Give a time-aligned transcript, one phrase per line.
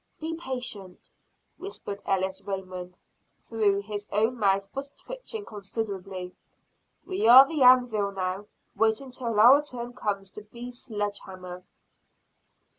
[0.19, 1.11] "Be patient!"
[1.59, 2.97] whispered Ellis Raymond,
[3.51, 6.33] though his own mouth was twitching considerably.
[7.05, 11.65] "We are the anvil now; wait till our turn comes to be sledgehammer!"